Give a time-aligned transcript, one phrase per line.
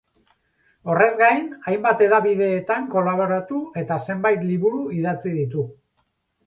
[0.93, 1.43] Horrez gain,
[1.73, 5.71] hainbat hedabideetan kolaboratu eta zenbait liburu idatzi ditu.